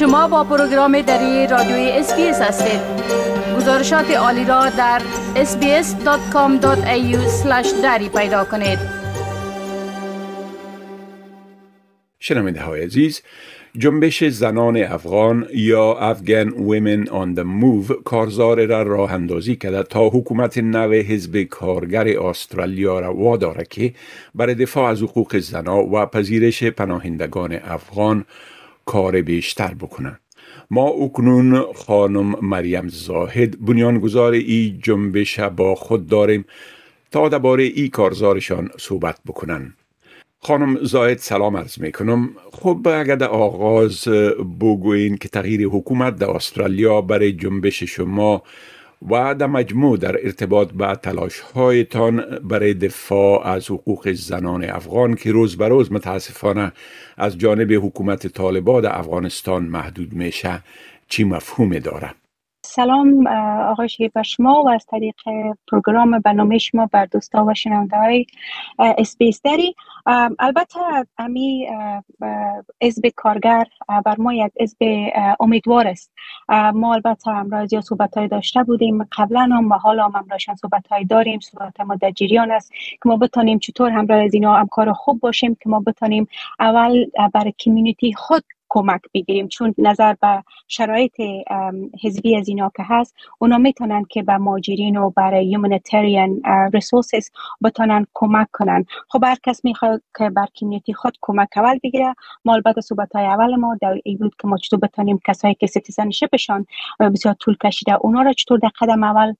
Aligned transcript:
شما 0.00 0.28
با 0.28 0.44
پروگرام 0.44 1.00
دری 1.00 1.46
رادیوی 1.46 1.90
SBS 1.90 2.40
هستید. 2.40 2.80
گزارشات 3.56 4.10
عالی 4.10 4.44
را 4.44 4.70
در 4.70 5.02
sbs.com.au 5.34 7.16
دری 7.82 8.08
پیدا 8.08 8.44
کنید. 8.44 8.78
شنونده 12.18 12.60
های 12.60 12.82
عزیز 12.84 13.22
جنبش 13.78 14.24
زنان 14.24 14.76
افغان 14.76 15.46
یا 15.54 15.92
Afghan 15.92 16.48
Women 16.48 17.08
on 17.08 17.34
the 17.34 17.40
Move 17.40 17.84
کارزار 18.04 18.66
را 18.66 18.82
راه 18.82 19.12
اندازی 19.12 19.56
کرده 19.56 19.82
تا 19.82 20.08
حکومت 20.08 20.58
نو 20.58 20.92
حزب 20.92 21.42
کارگر 21.42 22.18
استرالیا 22.18 23.00
را 23.00 23.14
واداره 23.14 23.64
که 23.70 23.94
برای 24.34 24.54
دفاع 24.54 24.90
از 24.90 25.02
حقوق 25.02 25.38
زنان 25.38 25.78
و 25.78 26.06
پذیرش 26.06 26.64
پناهندگان 26.64 27.52
افغان 27.52 28.24
کار 28.90 29.22
بیشتر 29.22 29.74
بکنند. 29.74 30.20
ما 30.70 30.88
اکنون 30.88 31.64
خانم 31.74 32.34
مریم 32.42 32.88
زاهد 32.88 33.64
بنیانگذار 33.66 34.32
ای 34.32 34.78
جنبش 34.82 35.40
با 35.40 35.74
خود 35.74 36.06
داریم 36.06 36.44
تا 37.10 37.28
درباره 37.28 37.62
ای 37.64 37.88
کارزارشان 37.88 38.70
صحبت 38.78 39.18
بکنن 39.26 39.74
خانم 40.38 40.84
زاهد 40.84 41.18
سلام 41.18 41.56
عرض 41.56 41.78
می 41.80 41.92
کنم 41.92 42.30
خب 42.52 42.88
اگر 42.88 43.14
در 43.14 43.28
آغاز 43.28 44.08
بگوین 44.60 45.16
که 45.16 45.28
تغییر 45.28 45.66
حکومت 45.66 46.16
در 46.16 46.30
استرالیا 46.30 47.00
برای 47.00 47.32
جنبش 47.32 47.82
شما 47.82 48.42
و 49.08 49.34
در 49.34 49.46
مجموع 49.46 49.96
در 49.96 50.16
ارتباط 50.24 50.72
به 50.72 50.94
تلاش 50.94 51.40
هایتان 51.40 52.38
برای 52.42 52.74
دفاع 52.74 53.46
از 53.46 53.70
حقوق 53.70 54.12
زنان 54.12 54.64
افغان 54.64 55.14
که 55.14 55.32
روز 55.32 55.56
به 55.56 55.68
روز 55.68 55.92
متاسفانه 55.92 56.72
از 57.16 57.38
جانب 57.38 57.72
حکومت 57.72 58.26
طالبان 58.26 58.86
افغانستان 58.86 59.64
محدود 59.64 60.12
میشه 60.12 60.62
چی 61.08 61.24
مفهوم 61.24 61.78
داره؟ 61.78 62.19
سلام 62.62 63.26
آقای 63.70 63.88
بر 64.14 64.22
شما 64.22 64.62
و 64.62 64.68
از 64.68 64.86
طریق 64.86 65.14
پروگرام 65.70 66.18
برنامه 66.18 66.58
شما 66.58 66.86
بر 66.92 67.06
دوستا 67.06 67.44
و 67.44 67.54
شنونده 67.54 67.96
های 67.96 68.26
SBS 68.78 69.42
دری. 69.42 69.74
البته 70.38 70.80
امی 71.18 71.66
حزب 72.82 73.06
کارگر 73.16 73.64
بر 74.04 74.14
ما 74.18 74.34
یک 74.34 74.52
حزب 74.60 74.76
امیدوار 75.40 75.88
است. 75.88 76.12
ما 76.74 76.94
البته 76.94 77.30
امروز 77.30 77.68
زیاد 77.68 77.82
صحبت 77.82 78.16
های 78.16 78.28
داشته 78.28 78.62
بودیم. 78.62 79.04
قبلا 79.12 79.48
هم 79.52 79.70
و 79.70 79.74
حالا 79.74 80.04
هم 80.04 80.16
امروزشان 80.16 80.54
صحبت 80.54 80.86
های 80.86 81.04
داریم. 81.04 81.40
صحبت 81.40 81.80
ما 81.80 81.94
در 81.94 82.10
جریان 82.10 82.50
است 82.50 82.72
که 82.72 83.08
ما 83.08 83.16
بتانیم 83.16 83.58
چطور 83.58 83.90
همراه 83.90 84.24
از 84.24 84.34
اینا 84.34 84.54
همکار 84.54 84.92
خوب 84.92 85.20
باشیم 85.20 85.54
که 85.54 85.68
ما 85.68 85.80
بتانیم 85.80 86.28
اول 86.60 87.06
برای 87.34 87.52
community 87.58 88.12
خود 88.12 88.44
کمک 88.70 89.00
بگیریم. 89.14 89.48
چون 89.48 89.74
نظر 89.78 90.14
به 90.22 90.42
شرایط 90.68 91.20
حزبی 92.04 92.36
از 92.36 92.48
اینا 92.48 92.70
که 92.76 92.82
هست 92.86 93.14
اونا 93.38 93.58
می‌تونن 93.58 94.04
که 94.10 94.22
به 94.22 94.36
ماجرین 94.36 94.96
و 94.96 95.10
برای 95.10 95.56
humanitarian 95.56 96.30
resources 96.76 97.30
بتونن 97.64 98.06
کمک 98.14 98.46
کنن. 98.52 98.84
خب 99.08 99.24
هر 99.24 99.36
کس 99.46 99.64
می‌خواد 99.64 100.02
که 100.18 100.30
بر 100.30 100.46
community 100.54 100.94
خود 100.94 101.16
کمک 101.20 101.48
اول 101.56 101.78
بگیره. 101.82 102.14
ما 102.44 102.54
البته 102.54 102.80
صحبت 102.80 103.16
های 103.16 103.24
اول 103.24 103.56
ما 103.56 103.76
در 103.82 104.00
ای 104.04 104.16
بود 104.16 104.34
که 104.42 104.48
ما 104.48 104.56
چطور 104.56 104.78
بتونیم 104.78 105.20
کسایی 105.26 105.54
که 105.54 105.66
شپشان 106.10 106.66
بسیار 107.00 107.34
طول 107.34 107.56
کشیده 107.64 107.94
اونا 108.00 108.22
را 108.22 108.32
چطور 108.32 108.58
در 108.58 108.70
قدم 108.80 109.04
اول 109.04 109.34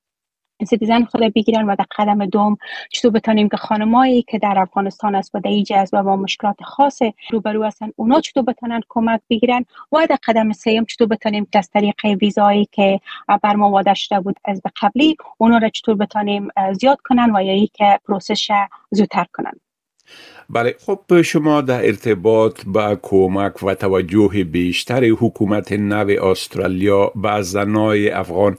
citizen 0.65 1.05
خود 1.05 1.21
بگیرن 1.21 1.67
و 1.67 1.77
در 1.77 1.85
قدم 1.99 2.27
دوم 2.27 2.57
چطور 2.91 3.11
بتانیم 3.11 3.49
که 3.49 3.57
خانمایی 3.57 4.23
که 4.23 4.39
در 4.39 4.59
افغانستان 4.59 5.15
است 5.15 5.35
و 5.35 5.41
در 5.41 5.51
ایج 5.51 5.73
و 5.93 6.03
با 6.03 6.17
مشکلات 6.17 6.63
خاص 6.63 6.99
روبرو 7.31 7.65
هستن 7.65 7.91
اونا 7.97 8.21
چطور 8.21 8.43
بتانن 8.43 8.81
کمک 8.89 9.21
بگیرن؟ 9.31 9.65
و 9.93 10.07
در 10.11 10.19
قدم 10.27 10.53
سیم 10.53 10.85
چطور 10.85 11.09
بتانیم 11.09 11.47
که 11.53 11.59
از 11.59 11.71
طریق 11.71 11.95
ویزایی 12.21 12.69
که 12.73 13.01
بر 13.43 13.57
ما 13.57 13.83
شده 13.95 14.21
بود 14.21 14.37
از 14.45 14.63
قبلی 14.83 15.17
اونا 15.39 15.59
را 15.59 15.69
چطور 15.69 15.95
بتانیم 15.95 16.49
زیاد 16.73 16.99
کنن 17.05 17.37
و 17.37 17.43
یا 17.43 17.67
که 17.75 18.01
پروسش 18.07 18.51
زودتر 18.91 19.27
کنن؟ 19.33 19.53
بله 20.51 20.75
خب 20.87 21.23
شما 21.23 21.61
در 21.61 21.87
ارتباط 21.87 22.63
با 22.67 22.97
کمک 23.03 23.63
و 23.63 23.75
توجه 23.75 24.45
بیشتر 24.45 25.05
حکومت 25.05 25.73
نو 25.73 26.25
استرالیا 26.25 27.13
به 27.15 27.43
زنای 27.43 28.11
افغان 28.11 28.57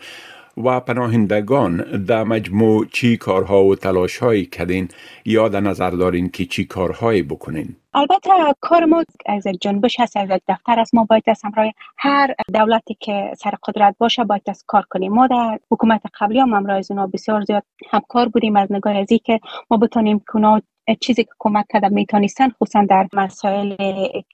و 0.66 0.80
پناهندگان 0.80 2.04
در 2.06 2.24
مجموع 2.24 2.86
چی 2.86 3.18
کارها 3.18 3.64
و 3.64 3.76
تلاش 3.76 4.18
هایی 4.18 4.46
کردین؟ 4.46 4.88
یا 5.26 5.50
در 5.50 5.60
نظر 5.60 5.90
دارین 5.90 6.30
که 6.30 6.46
چی 6.46 6.66
کارهایی 6.66 7.22
بکنین؟ 7.22 7.76
البته 7.94 8.30
کار 8.60 8.86
ما 8.86 9.04
از 9.26 9.46
یک 9.46 9.62
جنبش 9.62 10.00
هست 10.00 10.18
از 10.18 10.30
دفتر 10.48 10.80
است. 10.80 10.96
ما 10.96 11.06
باید 11.10 11.24
از 11.28 11.42
همراه 11.44 11.72
هر 11.98 12.36
دولتی 12.54 12.98
که 13.00 13.32
سر 13.38 13.54
قدرت 13.64 13.96
باشه 13.98 14.24
باید 14.24 14.42
از 14.48 14.64
کار 14.68 14.86
کنیم. 14.90 15.14
ما 15.14 15.28
در 15.28 15.60
حکومت 15.72 16.02
قبلی 16.20 16.40
هم 16.40 16.54
همراه 16.54 16.78
از 16.78 16.92
بسیار 17.14 17.42
زیاد 17.42 17.64
همکار 17.92 18.30
بودیم. 18.30 18.56
از 18.56 18.72
نگاه 18.72 18.96
از 18.96 19.08
که 19.26 19.40
ما 19.72 19.78
بتانیم 19.78 20.20
که 20.20 20.40
چیزی 21.00 21.24
که 21.24 21.30
کمک 21.40 21.66
کرده 21.74 21.88
می‌تونستن 21.88 22.50
خصوصا 22.50 22.86
در 22.90 23.08
مسائل 23.14 23.76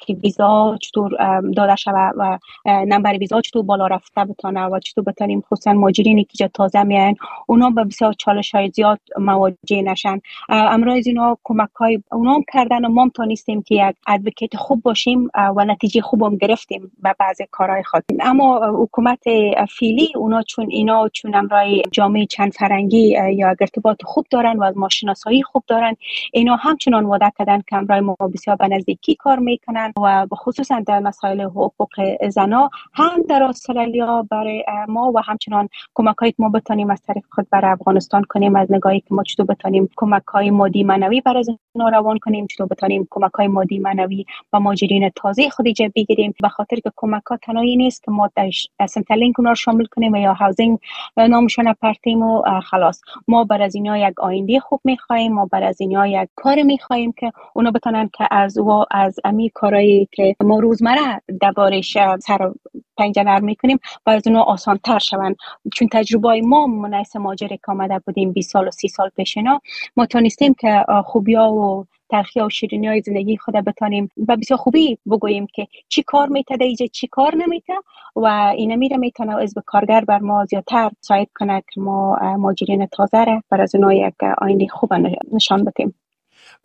که 0.05 0.13
ویزا 0.23 0.77
چطور 0.81 1.11
داده 1.55 1.75
شود 1.75 2.15
و 2.17 2.39
نمبر 2.65 3.17
ویزا 3.17 3.41
چطور 3.41 3.63
بالا 3.63 3.87
رفته 3.87 4.25
بتانه 4.25 4.65
و 4.65 4.79
چطور 4.79 5.03
بتانیم 5.03 5.41
خصوصا 5.41 5.73
ماجرینی 5.73 6.23
که 6.23 6.37
جا 6.37 6.47
تازه 6.47 6.83
میان 6.83 7.15
اونا 7.47 7.69
به 7.69 7.83
بسیار 7.83 8.13
چالش 8.13 8.55
های 8.55 8.69
زیاد 8.69 8.99
مواجه 9.17 9.81
نشن. 9.81 10.19
امروز 10.49 11.07
اینا 11.07 11.37
کمک 11.43 11.69
های 11.79 12.03
اونا 12.11 12.33
هم 12.33 12.43
کردن 12.53 12.85
و 12.85 12.89
ما 12.89 13.01
هم 13.01 13.09
تانستیم 13.09 13.61
که 13.61 13.75
یک 13.75 13.95
ادوکیت 14.07 14.55
خوب 14.55 14.81
باشیم 14.81 15.29
و 15.55 15.65
نتیجه 15.65 16.01
خوب 16.01 16.23
هم 16.23 16.37
گرفتیم 16.37 16.91
به 17.03 17.15
بعضی 17.19 17.45
کارهای 17.51 17.83
خود 17.83 18.03
اما 18.19 18.59
حکومت 18.83 19.23
فیلی 19.69 20.13
اونا 20.15 20.41
چون 20.41 20.67
اینا 20.69 21.09
چون 21.09 21.35
امرای 21.35 21.83
جامعه 21.91 22.25
چند 22.25 22.53
فرنگی 22.53 23.17
یا 23.33 23.47
ارتباط 23.47 24.03
خوب 24.03 24.25
دارن 24.29 24.57
و 24.57 24.63
از 24.63 25.23
خوب 25.45 25.63
دارن 25.67 25.95
اینا 26.37 26.55
همچنان 26.55 27.19
که 27.67 27.75
همراه 27.75 27.99
ما 27.99 28.15
بسیار 28.33 28.55
به 28.55 28.67
نزدیکی 28.67 29.15
کار 29.15 29.39
می‌کنن 29.39 29.93
و 30.03 30.27
خصوصا 30.35 30.79
در 30.79 30.99
مسائل 30.99 31.41
حقوق 31.41 31.89
زنا 32.29 32.69
هم 32.93 33.21
در 33.29 33.43
استرالیا 33.43 34.27
برای 34.31 34.63
ما 34.87 35.11
و 35.15 35.19
همچنان 35.19 35.69
کمک 35.95 36.15
های 36.17 36.33
ما 36.39 36.49
بتانیم 36.49 36.89
از 36.89 37.01
طریق 37.01 37.23
خود 37.29 37.47
برای 37.51 37.71
افغانستان 37.71 38.23
کنیم 38.29 38.55
از 38.55 38.71
نگاهی 38.71 38.99
که 38.99 39.07
ما 39.11 39.23
چطور 39.23 39.45
بتانیم 39.45 39.89
کمک 39.95 40.23
های 40.23 40.49
مادی 40.49 40.83
معنوی 40.83 41.21
برای 41.21 41.43
زنا 41.43 41.89
روان 41.89 42.17
کنیم 42.17 42.47
چطور 42.47 42.67
بتانیم 42.67 43.07
کمک 43.09 43.31
های 43.31 43.47
مادی 43.47 43.79
معنوی 43.79 44.25
و 44.53 44.59
ماجرین 44.59 45.09
تازه 45.15 45.49
خود 45.49 45.65
بگیریم. 45.95 46.33
به 46.41 46.49
خاطر 46.49 46.75
که 46.75 46.91
کمک 46.95 47.23
ها 47.23 47.37
تنهایی 47.37 47.75
نیست 47.75 48.03
که 48.03 48.11
ما 48.11 48.29
در 48.35 48.49
سنترلینک 48.89 49.39
اونا 49.39 49.53
شامل 49.53 49.85
کنیم 49.85 50.13
و 50.13 50.17
یا 50.17 50.33
هاوزینگ 50.33 50.79
نامشون 51.17 51.73
پرتیم 51.73 52.21
و 52.21 52.43
خلاص. 52.61 53.01
ما 53.27 53.43
بر 53.43 53.61
از 53.61 53.75
اینا 53.75 53.97
یک 53.97 54.19
آینده 54.19 54.59
خوب 54.59 54.81
می‌خواهیم 54.83 55.33
ما 55.33 55.45
بر 55.45 55.63
از 55.63 55.81
اینا 55.81 56.07
یک 56.07 56.26
کار 56.35 56.63
می‌خواهیم 56.63 57.11
که 57.11 57.31
اونا 57.53 57.71
بتونن 57.71 58.09
که 58.13 58.27
از 58.31 58.57
و 58.57 58.85
از 58.91 59.19
امی 59.23 59.49
کارایی 59.49 60.09
که 60.11 60.35
ما 60.43 60.59
روزمره 60.59 61.21
دربارش 61.41 61.97
سر 62.19 62.51
پنجه 62.97 63.23
نرم 63.23 63.43
می‌کنیم 63.43 63.79
و 64.05 64.09
از 64.09 64.27
اونا 64.27 64.41
آسان 64.41 64.77
تر 64.77 64.99
شون. 64.99 65.35
چون 65.73 65.87
تجربه 65.91 66.41
ما 66.41 66.67
منعیس 66.67 67.15
ماجر 67.15 67.47
که 67.47 67.59
آمده 67.67 67.99
بودیم 67.99 68.31
20 68.31 68.51
سال 68.51 68.67
و 68.67 68.71
30 68.71 68.87
سال 68.87 69.09
پیشنا 69.09 69.61
ما 69.97 70.05
تانستیم 70.05 70.53
که 70.53 70.85
خوبیا 71.05 71.51
و 71.51 71.85
تلخی 72.09 72.41
و 72.41 72.49
شیرینی 72.49 72.87
های 72.87 73.01
زندگی 73.01 73.37
خود 73.37 73.55
بتانیم 73.55 74.09
و 74.27 74.37
بسیار 74.37 74.57
خوبی 74.59 74.97
بگوییم 75.11 75.47
که 75.53 75.67
چی 75.89 76.03
کار 76.03 76.27
میتده 76.27 76.65
ایجا 76.65 76.85
چی 76.85 77.07
کار 77.07 77.35
نمیته 77.35 77.73
و 78.15 78.53
این 78.57 78.75
میره 78.75 78.97
می‌تونه 78.97 79.41
از 79.41 79.53
به 79.53 79.61
کارگر 79.65 80.05
بر 80.05 80.19
ما 80.19 80.45
زیادتر 80.45 80.91
ساید 81.01 81.29
کنه 81.35 81.63
که 81.73 81.81
ما 81.81 82.19
ماجرین 82.37 82.85
تازه 82.85 83.23
را 83.23 83.43
بر 83.49 83.61
از 83.61 83.75
اونا 83.75 83.93
یک 83.93 84.13
آینده 84.37 84.67
خوب 84.67 84.93
نشان 85.33 85.63
بتیم 85.63 85.95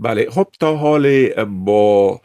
بله 0.02 0.30
خب 0.30 0.46
تا 0.60 0.76
حال 0.76 1.28
با 1.44 2.20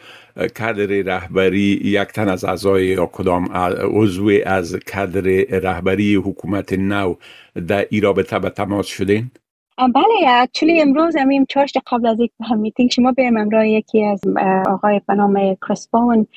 کادر 0.57 0.86
رهبری 0.86 1.81
یک 1.84 2.07
تن 2.07 2.30
از 2.30 2.44
اعضای 2.46 2.86
یا 2.86 3.06
کدام 3.06 3.52
عضو 3.94 4.31
از 4.46 4.75
کادر 4.75 5.22
رهبری 5.60 6.16
حکومت 6.16 6.74
نو 6.74 7.16
در 7.68 7.88
ای 7.90 8.00
رابطه 8.00 8.40
به 8.40 8.50
تماس 8.50 8.88
شدین؟ 8.88 9.31
بله 9.80 10.28
اکچولی 10.28 10.82
امروز 10.82 11.16
همین 11.16 11.46
چهار 11.50 11.68
قبل 11.88 12.08
از 12.08 12.20
یک 12.20 12.32
میتینگ 12.50 12.92
شما 12.92 13.12
بریم. 13.12 13.38
امرای 13.38 13.72
یکی 13.72 14.06
از 14.06 14.22
آقای 14.70 15.02
به 15.08 15.14
نام 15.14 15.56
کریس 15.68 15.88
باون 15.88 16.28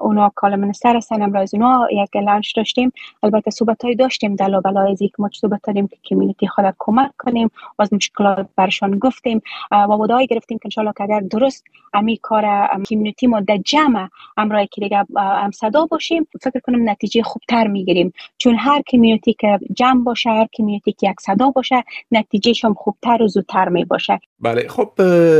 اونا 0.00 0.32
کالا 0.34 0.56
منستر 0.56 0.96
هستن 0.96 1.22
امروز 1.22 1.54
اونا 1.54 1.86
یک 1.92 2.16
لانچ 2.16 2.56
داشتیم. 2.56 2.92
البته 3.22 3.50
صحبت 3.50 3.84
های 3.84 3.94
داشتیم 3.94 4.36
دلا 4.36 4.60
بلا 4.60 4.90
از 4.90 5.02
یک 5.02 5.12
ما 5.20 5.28
چطور 5.28 5.50
بتاریم 5.50 5.86
که 5.86 5.96
کمیونیتی 6.04 6.46
خود 6.48 6.74
کمک 6.78 7.10
کنیم. 7.18 7.50
و 7.78 7.82
از 7.82 7.92
مشکلات 7.92 8.48
برشان 8.56 8.98
گفتیم. 8.98 9.42
و 9.70 9.92
وعده‌ای 9.92 10.26
گرفتیم 10.26 10.58
که 10.58 10.66
انشالله 10.66 10.92
که 10.96 11.04
اگر 11.04 11.20
درست 11.20 11.64
امی 11.94 12.16
کار 12.16 12.68
community 12.90 13.26
ما 13.26 13.40
در 13.40 13.56
جمع 13.56 14.08
امرای 14.36 14.66
که 14.66 14.80
دیگه 14.80 15.04
هم 15.16 15.50
صدا 15.50 15.86
باشیم 15.86 16.28
فکر 16.42 16.60
کنم 16.60 16.90
نتیجه 16.90 17.22
خوبتر 17.22 17.66
می‌گیریم. 17.66 18.12
چون 18.38 18.54
هر 18.56 18.82
community 18.86 19.32
که 19.32 19.58
جمع 19.76 20.04
باشه 20.04 20.30
هر 20.30 20.46
community 20.52 20.92
که 20.92 21.10
یک 21.10 21.20
صدا 21.20 21.50
باشه 21.50 21.84
نتیجه 22.10 22.52
خوبتر 22.82 23.22
و 23.22 23.28
زودتر 23.28 23.68
می 23.68 23.84
باشه 23.84 24.20
بله 24.40 24.68
خب 24.68 24.92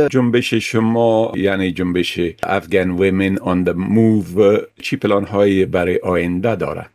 جنبش 0.07 0.53
شما 0.53 1.31
یعنی 1.35 1.71
جنبش 1.71 2.19
Afghan 2.43 2.91
Women 2.91 3.37
on 3.37 3.65
the 3.65 3.73
Move 3.73 4.61
چی 4.81 4.97
پلان 4.97 5.25
های 5.25 5.65
برای 5.65 5.99
آینده 6.03 6.55
داره 6.55 6.85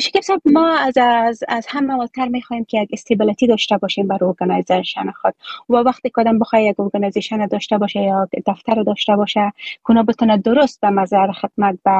شکیب 0.00 0.22
صاحب 0.22 0.40
ما 0.44 0.76
از 0.78 0.98
از 0.98 1.44
از 1.48 1.66
هم 1.68 1.90
اولتر 1.90 2.28
می‌خوایم 2.28 2.64
که 2.64 2.80
یک 2.80 2.88
stability 2.92 3.46
داشته 3.46 3.76
باشیم 3.76 4.08
برای 4.08 4.28
organization 4.28 5.10
خود. 5.10 5.34
و 5.68 5.74
وقتی 5.76 6.10
کدام 6.14 6.38
بخوای 6.38 6.64
یک 6.64 6.80
ارگانایزیشن 6.80 7.46
داشته 7.46 7.78
باشه 7.78 8.00
یا 8.00 8.28
دفتر 8.46 8.82
داشته 8.82 9.16
باشه 9.16 9.52
کنه 9.84 10.02
بتونه 10.02 10.38
درست 10.38 10.80
به 10.80 10.90
مظهر 10.90 11.32
خدمت 11.32 11.78
به 11.84 11.92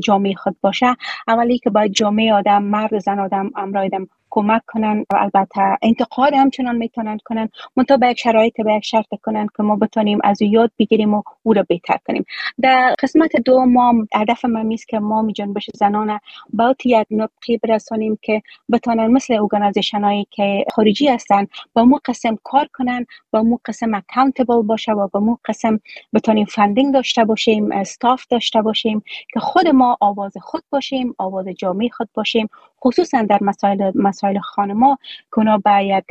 جامعه 0.00 0.34
خود 0.34 0.56
باشه 0.60 0.96
اولی 1.28 1.58
که 1.58 1.70
باید 1.70 1.92
جامعه 1.92 2.34
آدم 2.34 2.62
مرد 2.62 2.98
زن 2.98 3.18
آدم 3.18 3.50
امرای 3.56 3.86
آدم 3.86 4.08
کمک 4.30 4.62
کنن 4.66 5.04
و 5.12 5.16
البته 5.16 5.78
انتقاد 5.82 6.34
همچنان 6.34 6.76
می‌تونن 6.76 7.18
کنن. 7.24 7.48
منتها 7.76 7.96
به 7.96 8.08
یک 8.10 8.18
شرایط 8.18 8.60
به 8.60 8.74
یک 8.74 8.84
شرط 8.84 9.06
کنن 9.22 9.46
که 9.56 9.62
ما 9.62 9.76
بتونیم 9.76 10.18
از 10.24 10.42
یاد 10.42 10.70
بگیریم 10.78 11.14
و 11.14 11.22
او 11.42 11.52
را 11.52 11.64
بهتر 11.68 11.98
کنیم. 12.06 12.24
در 12.60 12.94
قسمت 13.02 13.36
دو 13.36 13.64
ما 13.64 13.94
هدف 14.14 14.44
ما 14.44 14.76
که 14.88 14.98
ما 14.98 15.22
می 15.22 15.32
جنبش 15.32 15.70
زنانه 15.74 16.20
با 16.52 16.74
یک 16.84 17.06
نقطه 17.10 17.58
برسانیم 17.62 18.18
که 18.22 18.42
بتونن 18.72 19.06
مثل 19.06 19.34
organization 19.34 20.04
هایی 20.04 20.26
که 20.30 20.64
خارجی 20.72 21.08
هستن 21.08 21.46
با 21.72 21.84
مو 21.84 21.98
قسم 22.04 22.38
کار 22.44 22.68
کنن 22.74 23.06
با 23.30 23.42
مو 23.42 23.58
قسم 23.64 23.94
accountable 23.94 24.62
باشه 24.62 24.92
و 24.92 25.08
با 25.08 25.20
مو 25.20 25.36
قسم 25.44 25.80
بتونیم 26.14 26.46
funding 26.46 26.94
داشته 26.94 27.24
باشیم 27.24 27.72
staff 27.72 28.26
داشته 28.30 28.62
باشیم 28.62 29.02
که 29.32 29.40
خود 29.40 29.68
ما 29.68 29.96
آواز 30.00 30.32
خود 30.40 30.62
باشیم 30.70 31.14
آواز 31.18 31.46
جامعه 31.48 31.88
خود 31.88 32.08
باشیم. 32.14 32.48
خصوصا 32.84 33.22
در 33.22 33.38
مسائل 33.40 33.90
مسائل 33.94 34.38
خانما 34.38 34.98
که 35.32 35.38
اونا 35.38 35.58
به 35.58 35.84
یک 35.84 36.04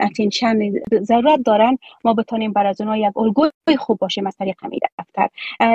attention 0.00 0.58
ضرورت 1.02 1.40
دارن 1.44 1.78
ما 2.04 2.14
بتونیم 2.14 2.52
بر 2.52 2.66
از 2.66 2.80
اونا 2.80 2.96
یک 2.96 3.16
الگوی 3.16 3.50
خوب 3.78 3.98
باشیم 3.98 4.26
از 4.26 4.36
طریق 4.36 4.56
دفتر 4.98 5.28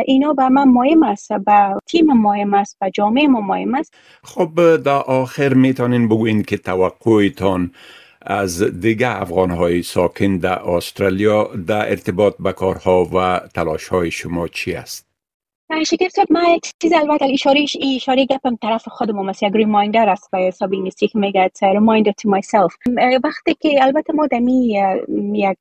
اینا 0.06 0.34
به 0.34 0.50
من 0.50 0.68
مهم 0.68 1.04
است 1.04 1.34
به 1.34 1.80
تیم 1.86 2.14
مهم 2.14 2.54
است 2.54 2.78
به 2.80 2.92
جامعه 2.92 3.28
ما 3.28 3.42
مهم 3.42 3.76
است 3.76 3.94
خب 4.24 4.78
در 4.78 5.02
آخر 5.02 5.54
می‌تونین 5.54 6.08
بگوین 6.08 6.44
که 6.44 6.58
توقعتان 6.58 7.72
از 8.22 8.64
دیگه 8.64 9.22
افغان 9.22 9.52
های 9.52 9.84
ساکن 9.84 10.38
در 10.38 10.60
استرالیا 10.60 11.50
در 11.68 11.90
ارتباط 11.90 12.34
به 12.40 12.54
کارها 12.54 13.06
و 13.14 13.40
تلاش 13.54 13.88
های 13.88 14.12
شما 14.12 14.48
چی 14.48 14.74
است؟ 14.74 15.15
صاحب 15.84 16.32
من 16.32 16.50
یک 16.50 16.74
چیز 16.82 16.94
البته 16.94 17.26
اشاره 17.26 17.66
اشاره 17.96 18.26
گپم 18.26 18.56
طرف 18.56 18.88
خودم 18.88 19.30
است 19.30 19.44
یک 19.44 19.54
ریمایندر 19.54 20.10
است 20.10 20.32
به 20.32 20.38
حساب 20.38 20.74
انگلیسی 20.74 21.08
که 21.08 21.20
میگه 21.20 21.52
ریمایندر 21.62 22.12
تو 22.12 22.30
مای 22.30 22.42
سلف 22.42 22.76
وقتی 23.24 23.54
که 23.54 23.84
البته 23.84 24.14
ما 24.14 24.28
دمی 24.28 24.80
یک 25.34 25.58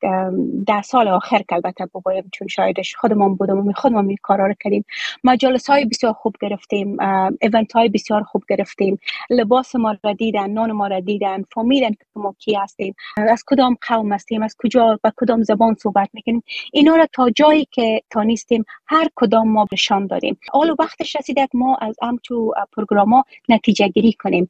ده 0.67 0.83
سال 0.83 1.09
آخر 1.09 1.39
که 1.39 1.55
البته 1.55 1.87
بگویم 1.87 2.31
چون 2.33 2.49
شایدش 2.49 2.95
خودمون 2.97 3.35
بودم 3.35 3.69
و 3.69 3.73
خودمون 3.73 4.05
می 4.05 4.17
کارا 4.17 4.47
رو 4.47 4.55
کردیم 4.61 4.85
ما 5.25 5.37
جلسه 5.37 5.73
های 5.73 5.85
بسیار 5.85 6.13
خوب 6.13 6.37
گرفتیم. 6.41 6.97
ایونت 7.43 7.73
های 7.73 7.89
بسیار 7.89 8.23
خوب 8.23 8.43
گرفتیم. 8.49 8.99
لباس 9.31 9.77
ما 9.77 9.97
را 10.05 10.13
دیدن 10.13 10.51
نان 10.51 10.73
ما 10.73 10.87
را 10.87 11.01
دیدن 11.01 11.43
فهمیدن 11.55 11.91
که 11.91 12.05
ما 12.17 12.35
کی 12.39 12.55
هستیم. 12.55 12.95
از 13.17 13.45
کدام 13.47 13.77
قوم 13.89 14.13
هستیم 14.13 14.43
از 14.43 14.57
کجا 14.59 14.99
و 15.05 15.13
کدام 15.17 15.43
زبان 15.43 15.75
صحبت 15.75 16.09
می‌کنیم. 16.13 16.43
اینا 16.73 16.97
را 16.97 17.07
تا 17.13 17.31
جایی 17.31 17.69
که 17.71 18.03
تا 18.11 18.23
نیستیم 18.23 18.65
هر 18.87 19.09
کدام 19.15 19.49
ما 19.49 19.67
نشان 20.05 20.07
دادیم. 20.07 20.39
حالا 20.53 20.75
وقتش 20.79 21.17
رسیده 21.17 21.47
که 21.47 21.59
ما 21.59 21.77
از 21.81 21.97
هم 22.03 22.19
تو 22.23 22.55
پروگرام 22.73 23.15
ها 23.15 23.25
نتیجه 23.49 23.89
گیری 23.89 24.13
کنیم. 24.13 24.49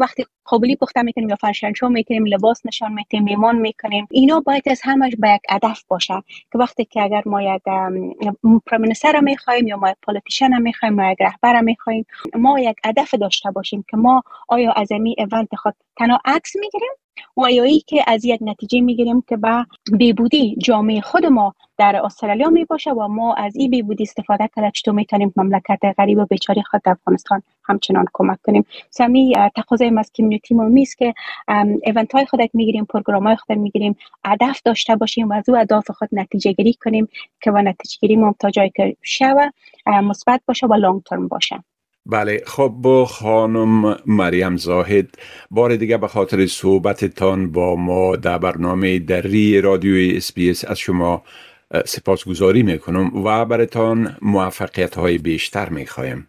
وقتی 0.00 0.24
قابلی 0.44 0.76
پخته 0.76 1.02
می‌کنیم 1.02 1.28
یا 1.28 1.36
فرشنشو 1.36 1.88
می‌کنیم 1.88 2.26
لباس 2.26 2.66
نشان 2.66 2.92
میتیم 2.92 3.22
میمان 3.22 3.56
می‌کنیم 3.56 4.06
اینا 4.10 4.40
باید 4.40 4.68
از 4.68 4.80
همش 4.84 5.12
به 5.18 5.28
یک 5.34 5.40
هدف 5.50 5.84
باشه. 5.88 6.22
که 6.52 6.58
وقتی 6.58 6.84
که 6.84 7.02
اگر 7.02 7.22
ما 7.26 7.42
یک 7.42 7.62
prime 8.66 8.87
minister 8.87 9.20
می‌خوایم 9.20 9.66
یا 9.66 9.76
ما 9.76 9.90
یک 9.90 9.96
politician 10.02 10.62
می‌خوایم 10.62 10.94
ما 10.94 11.12
یک 11.12 11.18
رهبر 11.20 11.60
می‌خوایم 11.60 12.06
ما 12.34 12.60
یک 12.60 12.76
هدف 12.84 13.14
داشته 13.14 13.50
باشیم 13.50 13.84
که 13.90 13.96
ما 13.96 14.22
آیا 14.48 14.72
از 14.72 14.92
امی 14.92 15.14
event 15.18 15.54
خود 15.56 15.74
تنها 15.96 16.18
عکس 16.24 16.56
می‌گیریم؟ 16.56 16.92
و 17.36 17.44
ای 17.44 17.80
که 17.86 18.04
از 18.06 18.24
یک 18.24 18.38
نتیجه 18.42 18.80
می‌گیریم 18.80 19.22
که 19.28 19.36
به 19.36 19.66
بیبودی 19.92 20.56
جامعه 20.62 21.00
خود 21.00 21.26
ما 21.26 21.54
در 21.78 22.00
استرالیا 22.04 22.50
می 22.50 22.64
باشه 22.64 22.90
و 22.90 23.08
ما 23.08 23.34
از 23.34 23.56
این 23.56 23.70
بیبودی 23.70 24.02
استفاده 24.02 24.48
کرده 24.56 24.70
چطور 24.70 24.94
می‌تونیم 24.94 25.32
مملکت 25.36 25.80
غریب 25.98 26.18
و 26.18 26.26
بیچاره 26.26 26.62
خود 26.62 26.80
افغانستان 26.86 27.42
همچنان 27.64 28.04
کمک 28.12 28.38
کنیم. 28.42 28.66
سمی 28.90 29.34
تقاضای 29.56 29.92
از 29.98 30.10
community 30.14 30.54
ما 30.54 30.64
میست 30.64 30.98
که 30.98 31.14
event 31.82 32.12
های 32.14 32.26
خود 32.26 32.40
می‌گیریم 32.54 32.84
پروگرام 32.84 33.26
های 33.26 33.36
خود 33.36 33.58
می‌گیریم 33.58 33.96
هدف 34.24 34.62
داشته 34.64 34.96
باشیم 34.96 35.28
و 35.28 35.32
از 35.32 35.48
او 35.48 35.56
اهداف 35.56 35.90
خود 35.90 36.08
نتیجه 36.12 36.52
گیری 36.52 36.74
کنیم 36.74 37.08
که 37.40 37.50
و 37.50 37.58
نتیجه 37.58 37.98
گیری 38.00 38.16
ما 38.16 38.34
تا 38.40 38.50
جایی 38.50 38.72
که 38.76 38.96
شوه 39.02 39.48
مثبت 39.86 40.40
باشه 40.46 40.66
و 40.66 40.74
long 40.74 41.02
term 41.02 41.28
باشه. 41.28 41.64
بله 42.06 42.42
خب 42.46 42.68
با 42.68 43.04
خانم 43.04 43.96
مریم 44.06 44.56
زاهد 44.56 45.08
بار 45.50 45.76
دیگه 45.76 45.96
به 45.96 46.08
خاطر 46.08 46.46
صحبتتان 46.46 47.52
با 47.52 47.76
ما 47.76 48.16
در 48.16 48.38
برنامه 48.38 48.98
دری 48.98 49.60
رادیوی 49.60 50.16
SBS 50.16 50.64
از 50.68 50.78
شما 50.78 51.22
سپاسگزاری 51.86 52.62
می‌کنم 52.62 53.24
و 53.24 53.44
برتان 53.44 54.16
موفقیت 54.22 54.98
های 54.98 55.18
بیشتر 55.18 55.68
می‌خوایم. 55.68 56.28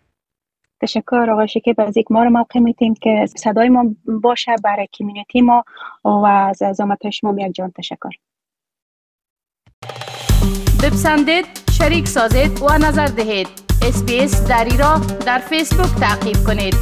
تشکر 0.82 1.28
آقای 1.32 1.48
شکیب. 1.48 1.82
از 1.82 1.98
یک 1.98 2.12
ما 2.12 2.24
رو 2.24 2.30
موقع 2.30 2.60
میتیم 2.60 2.94
که 2.94 3.26
صدای 3.38 3.70
ما 3.70 3.96
باشه 4.06 4.56
برای 4.64 4.88
کمیونیتی 4.94 5.42
ما 5.42 5.64
و 6.06 6.26
از 6.26 6.58
زحمت 6.58 7.10
شما 7.10 7.36
یک 7.40 7.56
جان. 7.56 7.72
تشکر. 7.72 8.10
بپسندید 10.84 11.46
شریک 11.72 12.08
سازید 12.08 12.62
و 12.62 12.78
نظر 12.78 13.06
دهید. 13.06 13.48
اسپیس 13.88 14.48
دری 14.48 14.78
را 14.78 15.02
در 15.26 15.38
فیسبوک 15.40 16.00
تعقیب 16.00 16.38
کنید. 16.48 16.76